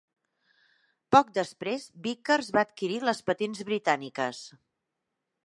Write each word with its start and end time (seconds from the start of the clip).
Poc 1.15 1.29
després, 1.35 1.85
Vickers 2.07 2.49
va 2.57 2.65
adquirir 2.69 2.99
les 3.11 3.23
patents 3.29 3.63
britàniques. 3.69 4.43